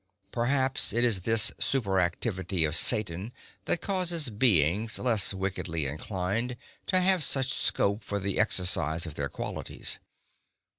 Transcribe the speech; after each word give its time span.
Perhaps 0.31 0.93
it 0.93 1.03
is 1.03 1.19
this 1.21 1.51
superactivity 1.59 2.67
of 2.67 2.75
Satan 2.75 3.31
that 3.65 3.81
causes 3.81 4.31
beings 4.31 4.97
less 4.97 5.31
wickedly 5.31 5.85
inclined 5.85 6.57
to 6.87 6.99
have 7.01 7.23
such 7.23 7.53
scope 7.53 8.03
for 8.03 8.17
the 8.17 8.39
exercise 8.39 9.05
of 9.05 9.13
their 9.13 9.29
qualities. 9.29 9.99